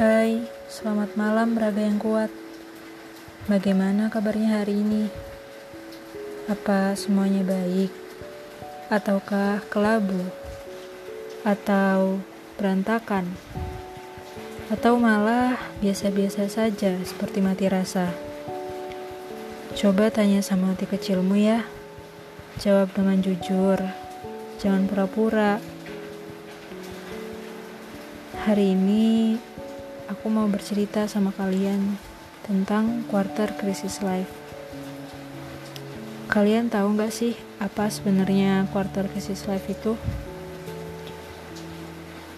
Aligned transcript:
Hai, 0.00 0.40
selamat 0.64 1.12
malam 1.12 1.60
raga 1.60 1.84
yang 1.84 2.00
kuat. 2.00 2.32
Bagaimana 3.44 4.08
kabarnya 4.08 4.64
hari 4.64 4.80
ini? 4.80 5.12
Apa 6.48 6.96
semuanya 6.96 7.44
baik? 7.44 7.92
Ataukah 8.88 9.60
kelabu? 9.68 10.24
Atau 11.44 12.16
berantakan? 12.56 13.28
Atau 14.72 14.96
malah 14.96 15.60
biasa-biasa 15.84 16.48
saja 16.48 16.96
seperti 17.04 17.44
mati 17.44 17.68
rasa? 17.68 18.08
Coba 19.76 20.08
tanya 20.08 20.40
sama 20.40 20.72
hati 20.72 20.88
kecilmu 20.88 21.36
ya. 21.36 21.68
Jawab 22.56 22.88
dengan 22.96 23.20
jujur. 23.20 23.76
Jangan 24.64 24.88
pura-pura. 24.88 25.60
Hari 28.48 28.72
ini 28.72 29.36
aku 30.10 30.26
mau 30.26 30.50
bercerita 30.50 31.06
sama 31.06 31.30
kalian 31.30 31.94
tentang 32.42 33.06
quarter 33.06 33.54
crisis 33.54 34.02
life. 34.02 34.26
Kalian 36.26 36.66
tahu 36.66 36.98
nggak 36.98 37.14
sih 37.14 37.38
apa 37.62 37.86
sebenarnya 37.86 38.66
quarter 38.74 39.06
crisis 39.06 39.46
life 39.46 39.70
itu? 39.70 39.94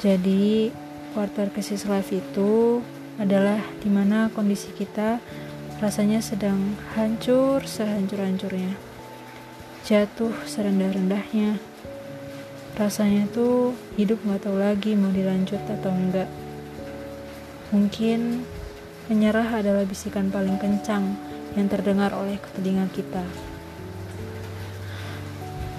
Jadi, 0.04 0.68
quarter 1.16 1.48
crisis 1.48 1.88
life 1.88 2.12
itu 2.12 2.84
adalah 3.16 3.64
di 3.80 3.88
mana 3.88 4.28
kondisi 4.28 4.68
kita 4.76 5.16
rasanya 5.80 6.20
sedang 6.20 6.76
hancur 6.92 7.64
sehancur-hancurnya, 7.64 8.76
jatuh 9.88 10.32
serendah-rendahnya. 10.44 11.56
Rasanya 12.76 13.28
tuh 13.32 13.76
hidup 13.96 14.20
nggak 14.24 14.48
tahu 14.48 14.56
lagi 14.60 14.96
mau 14.96 15.12
dilanjut 15.12 15.60
atau 15.68 15.92
enggak 15.92 16.28
Mungkin 17.72 18.44
menyerah 19.08 19.64
adalah 19.64 19.88
bisikan 19.88 20.28
paling 20.28 20.60
kencang 20.60 21.16
yang 21.56 21.66
terdengar 21.66 22.12
oleh 22.12 22.36
telinga 22.54 22.86
kita. 22.92 23.24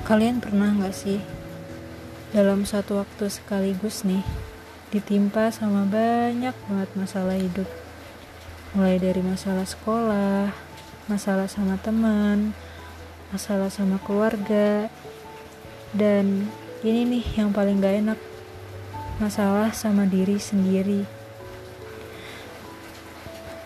Kalian 0.04 0.44
pernah 0.44 0.74
nggak 0.74 0.92
sih 0.92 1.22
dalam 2.34 2.66
satu 2.66 2.98
waktu 2.98 3.30
sekaligus 3.30 4.02
nih 4.02 4.26
ditimpa 4.90 5.54
sama 5.54 5.86
banyak 5.86 6.58
banget 6.66 6.90
masalah 6.98 7.38
hidup 7.38 7.70
mulai 8.74 8.98
dari 8.98 9.22
masalah 9.22 9.70
sekolah 9.70 10.50
masalah 11.06 11.46
sama 11.46 11.78
teman 11.78 12.58
masalah 13.30 13.70
sama 13.70 14.02
keluarga 14.02 14.90
dan 15.94 16.50
ini 16.82 17.06
nih 17.06 17.26
yang 17.38 17.54
paling 17.54 17.78
gak 17.78 18.02
enak 18.02 18.20
masalah 19.22 19.70
sama 19.70 20.10
diri 20.10 20.42
sendiri 20.42 21.23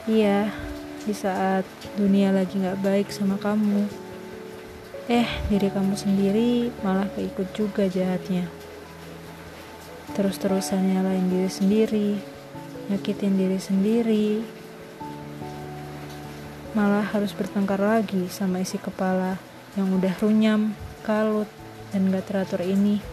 Iya, 0.08 0.48
di 1.04 1.12
saat 1.12 1.68
dunia 2.00 2.32
lagi 2.32 2.64
gak 2.64 2.80
baik 2.80 3.12
sama 3.12 3.36
kamu, 3.36 3.92
eh 5.12 5.28
diri 5.52 5.68
kamu 5.68 6.00
sendiri 6.00 6.72
malah 6.80 7.12
keikut 7.12 7.52
juga 7.52 7.92
jahatnya. 7.92 8.48
Terus-terusan 10.16 10.96
nyalain 10.96 11.28
diri 11.28 11.52
sendiri, 11.52 12.10
nyakitin 12.88 13.36
diri 13.36 13.60
sendiri, 13.60 14.30
malah 16.72 17.04
harus 17.12 17.36
bertengkar 17.36 17.84
lagi 17.84 18.32
sama 18.32 18.64
isi 18.64 18.80
kepala 18.80 19.36
yang 19.76 19.92
udah 19.92 20.16
runyam, 20.24 20.72
kalut, 21.04 21.52
dan 21.92 22.08
gak 22.16 22.32
teratur 22.32 22.64
ini. 22.64 23.04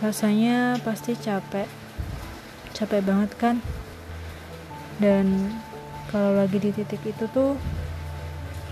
Rasanya 0.00 0.80
pasti 0.80 1.12
capek, 1.20 1.68
capek 2.72 3.04
banget 3.04 3.36
kan? 3.36 3.60
Dan 4.96 5.52
kalau 6.08 6.32
lagi 6.38 6.56
di 6.56 6.70
titik 6.72 7.02
itu 7.04 7.28
tuh 7.28 7.58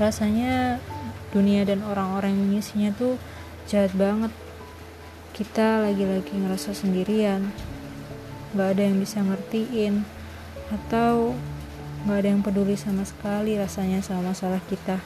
rasanya 0.00 0.80
dunia 1.34 1.66
dan 1.66 1.82
orang-orang 1.84 2.32
yang 2.32 2.42
mengisinya 2.48 2.90
tuh 2.94 3.20
jahat 3.68 3.92
banget. 3.92 4.30
Kita 5.34 5.82
lagi-lagi 5.82 6.30
ngerasa 6.30 6.70
sendirian. 6.72 7.50
Gak 8.54 8.78
ada 8.78 8.82
yang 8.86 9.02
bisa 9.02 9.18
ngertiin. 9.20 10.06
Atau 10.70 11.34
gak 12.06 12.22
ada 12.22 12.28
yang 12.30 12.40
peduli 12.40 12.78
sama 12.78 13.02
sekali 13.02 13.58
rasanya 13.58 13.98
sama 13.98 14.30
masalah 14.30 14.62
kita. 14.70 15.02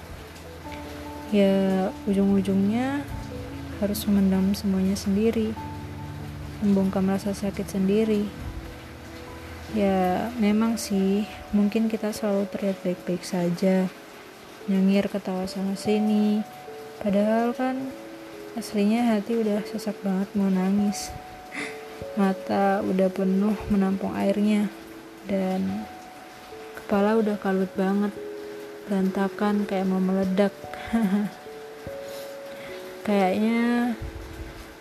Ya 1.32 1.88
ujung-ujungnya 2.04 3.02
harus 3.80 4.04
memendam 4.04 4.52
semuanya 4.52 4.94
sendiri. 4.94 5.56
Membungkam 6.60 7.08
rasa 7.08 7.32
sakit 7.32 7.66
sendiri 7.72 8.47
Ya, 9.76 10.32
memang 10.40 10.80
sih, 10.80 11.28
mungkin 11.52 11.92
kita 11.92 12.08
selalu 12.08 12.48
terlihat 12.48 12.80
baik-baik 12.80 13.20
saja. 13.20 13.84
Nyengir 14.64 15.12
ketawa 15.12 15.44
sana 15.44 15.76
sini. 15.76 16.40
Padahal 17.04 17.52
kan 17.52 17.92
aslinya 18.56 19.12
hati 19.12 19.36
udah 19.36 19.60
sesak 19.68 20.00
banget 20.00 20.32
mau 20.32 20.48
nangis. 20.48 21.12
Mata 22.20 22.80
udah 22.80 23.12
penuh 23.12 23.52
menampung 23.68 24.16
airnya 24.16 24.72
dan 25.28 25.84
kepala 26.80 27.20
udah 27.20 27.36
kalut 27.36 27.68
banget. 27.76 28.16
Berantakan 28.88 29.68
kayak 29.68 29.84
mau 29.84 30.00
meledak. 30.00 30.56
Kayaknya 33.04 33.92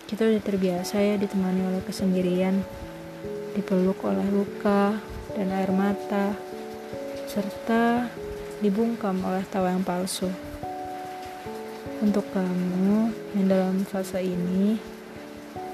kita 0.08 0.24
udah 0.32 0.40
terbiasa 0.40 0.96
ya 0.96 1.20
ditemani 1.20 1.60
oleh 1.68 1.84
kesendirian 1.84 2.64
dipeluk 3.58 3.98
oleh 4.06 4.22
luka 4.30 4.94
dan 5.34 5.50
air 5.50 5.74
mata, 5.74 6.30
serta 7.26 8.06
dibungkam 8.62 9.18
oleh 9.26 9.42
tawa 9.50 9.74
yang 9.74 9.82
palsu. 9.82 10.30
Untuk 11.98 12.22
kamu 12.30 13.10
yang 13.34 13.46
dalam 13.50 13.82
fase 13.82 14.22
ini, 14.22 14.78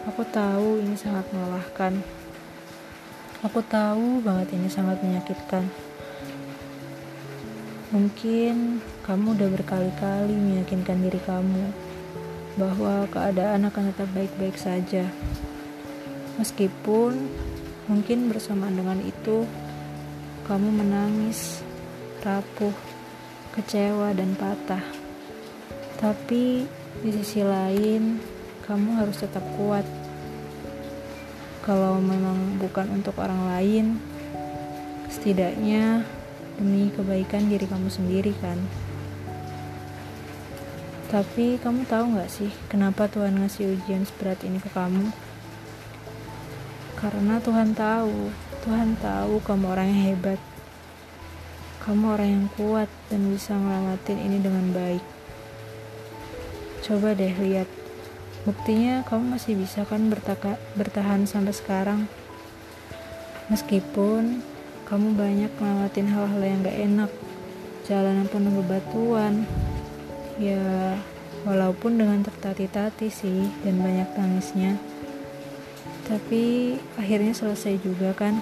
aku 0.08 0.24
tahu 0.32 0.80
ini 0.80 0.96
sangat 0.96 1.28
melelahkan. 1.28 2.00
Aku 3.44 3.60
tahu 3.60 4.24
banget 4.24 4.56
ini 4.56 4.72
sangat 4.72 5.04
menyakitkan. 5.04 5.68
Mungkin 7.92 8.80
kamu 9.04 9.36
udah 9.36 9.48
berkali-kali 9.60 10.32
meyakinkan 10.32 11.04
diri 11.04 11.20
kamu 11.20 11.68
bahwa 12.56 13.04
keadaan 13.12 13.68
akan 13.68 13.92
tetap 13.92 14.08
baik-baik 14.16 14.56
saja. 14.56 15.04
Meskipun 16.40 17.28
Mungkin 17.84 18.32
bersamaan 18.32 18.80
dengan 18.80 18.96
itu, 19.04 19.44
kamu 20.48 20.68
menangis, 20.72 21.60
rapuh, 22.24 22.72
kecewa, 23.52 24.16
dan 24.16 24.32
patah. 24.36 24.80
Tapi 26.00 26.64
di 27.04 27.10
sisi 27.12 27.44
lain, 27.44 28.20
kamu 28.64 28.96
harus 28.96 29.20
tetap 29.20 29.44
kuat. 29.60 29.84
Kalau 31.64 32.00
memang 32.00 32.56
bukan 32.60 32.88
untuk 32.92 33.20
orang 33.20 33.52
lain, 33.52 34.00
setidaknya 35.12 36.04
demi 36.56 36.88
kebaikan 36.92 37.48
diri 37.52 37.68
kamu 37.68 37.88
sendiri, 37.92 38.32
kan? 38.40 38.56
Tapi 41.14 41.62
kamu 41.62 41.86
tahu 41.86 42.18
gak 42.18 42.26
sih 42.26 42.50
kenapa 42.66 43.06
Tuhan 43.06 43.38
ngasih 43.38 43.76
ujian 43.76 44.02
seberat 44.02 44.40
ini 44.42 44.58
ke 44.58 44.66
kamu? 44.72 45.23
Karena 47.04 47.36
Tuhan 47.36 47.76
tahu, 47.76 48.32
Tuhan 48.64 48.96
tahu 48.96 49.36
kamu 49.44 49.76
orang 49.76 49.92
yang 49.92 50.02
hebat. 50.08 50.40
Kamu 51.84 52.16
orang 52.16 52.30
yang 52.32 52.46
kuat 52.56 52.88
dan 53.12 53.28
bisa 53.28 53.52
ngelewatin 53.52 54.24
ini 54.24 54.40
dengan 54.40 54.72
baik. 54.72 55.04
Coba 56.80 57.12
deh 57.12 57.36
lihat. 57.44 57.68
Buktinya 58.48 59.04
kamu 59.04 59.36
masih 59.36 59.52
bisa 59.52 59.84
kan 59.84 60.08
bertaka, 60.08 60.56
bertahan 60.80 61.28
sampai 61.28 61.52
sekarang. 61.52 62.08
Meskipun 63.52 64.40
kamu 64.88 65.12
banyak 65.12 65.52
ngelewatin 65.60 66.08
hal-hal 66.08 66.40
yang 66.40 66.64
gak 66.64 66.80
enak. 66.88 67.10
Jalanan 67.84 68.32
penuh 68.32 68.64
bebatuan. 68.64 69.44
Ya, 70.40 70.96
walaupun 71.44 72.00
dengan 72.00 72.24
tertati-tati 72.24 73.12
sih 73.12 73.52
dan 73.60 73.84
banyak 73.84 74.08
tangisnya 74.16 74.80
tapi 76.14 76.78
akhirnya 76.94 77.34
selesai 77.34 77.82
juga 77.82 78.14
kan. 78.14 78.38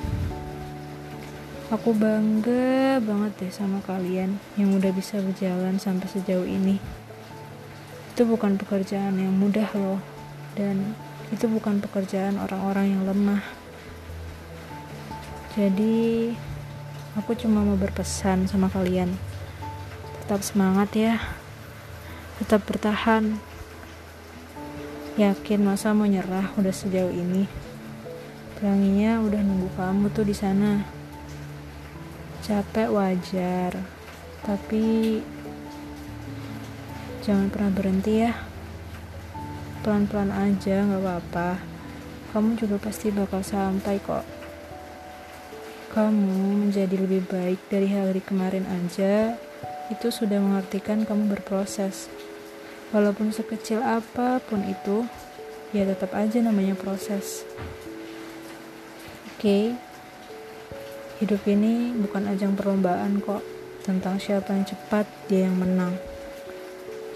Aku 1.72 1.96
bangga 1.96 3.00
banget 3.00 3.32
deh 3.40 3.48
sama 3.48 3.80
kalian 3.88 4.36
yang 4.60 4.76
udah 4.76 4.92
bisa 4.92 5.16
berjalan 5.24 5.80
sampai 5.80 6.04
sejauh 6.04 6.44
ini. 6.44 6.76
Itu 8.12 8.28
bukan 8.28 8.60
pekerjaan 8.60 9.16
yang 9.16 9.32
mudah 9.32 9.72
loh. 9.72 9.96
Dan 10.52 10.92
itu 11.32 11.48
bukan 11.48 11.80
pekerjaan 11.80 12.36
orang-orang 12.36 12.92
yang 12.92 13.08
lemah. 13.08 13.40
Jadi 15.56 16.36
aku 17.16 17.32
cuma 17.40 17.64
mau 17.64 17.80
berpesan 17.80 18.52
sama 18.52 18.68
kalian. 18.68 19.16
Tetap 20.20 20.44
semangat 20.44 20.92
ya. 20.92 21.16
Tetap 22.36 22.68
bertahan 22.68 23.40
Yakin 25.20 25.60
masa 25.60 25.92
mau 25.92 26.08
nyerah 26.08 26.56
udah 26.56 26.72
sejauh 26.72 27.12
ini? 27.12 27.44
pelanginya 28.62 29.18
udah 29.26 29.42
nunggu 29.42 29.74
kamu 29.74 30.06
tuh 30.14 30.22
di 30.22 30.30
sana. 30.30 30.86
Capek 32.46 32.94
wajar 32.94 33.74
tapi 34.46 35.18
jangan 37.26 37.50
pernah 37.50 37.74
berhenti 37.74 38.22
ya. 38.22 38.38
Pelan-pelan 39.82 40.30
aja 40.30 40.86
nggak 40.86 41.02
apa-apa. 41.02 41.58
Kamu 42.30 42.54
juga 42.54 42.78
pasti 42.78 43.10
bakal 43.10 43.42
sampai 43.42 43.98
kok. 43.98 44.22
Kamu 45.90 46.62
menjadi 46.62 47.02
lebih 47.02 47.26
baik 47.26 47.66
dari 47.66 47.90
hari 47.90 48.22
kemarin 48.22 48.62
aja 48.70 49.34
itu 49.90 50.06
sudah 50.06 50.38
mengartikan 50.38 51.02
kamu 51.02 51.34
berproses 51.34 52.06
walaupun 52.92 53.32
sekecil 53.32 53.80
apa 53.80 54.38
pun 54.44 54.60
itu 54.68 55.08
ya 55.72 55.88
tetap 55.88 56.12
aja 56.12 56.38
namanya 56.44 56.76
proses. 56.76 57.48
Oke 59.32 59.40
okay? 59.40 59.64
hidup 61.18 61.40
ini 61.48 61.96
bukan 61.96 62.28
ajang 62.28 62.52
perlombaan 62.54 63.18
kok. 63.24 63.42
Tentang 63.82 64.14
siapa 64.14 64.54
yang 64.54 64.62
cepat 64.62 65.10
dia 65.26 65.50
yang 65.50 65.58
menang. 65.58 65.98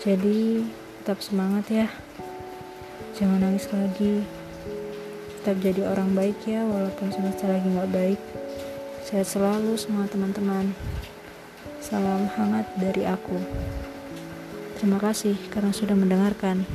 Jadi 0.02 0.66
tetap 0.98 1.22
semangat 1.22 1.70
ya. 1.70 1.86
Jangan 3.14 3.38
nangis 3.38 3.70
lagi. 3.70 4.26
Tetap 5.38 5.62
jadi 5.62 5.86
orang 5.86 6.10
baik 6.18 6.42
ya 6.42 6.66
walaupun 6.66 7.14
semesta 7.14 7.46
lagi 7.46 7.70
nggak 7.70 7.92
baik. 7.94 8.20
Sehat 9.06 9.30
selalu 9.30 9.78
semua 9.78 10.10
teman-teman. 10.10 10.74
Salam 11.78 12.26
hangat 12.34 12.66
dari 12.82 13.06
aku 13.06 13.38
terima 14.76 15.00
kasih 15.00 15.34
karena 15.48 15.72
sudah 15.72 15.96
mendengarkan 15.96 16.68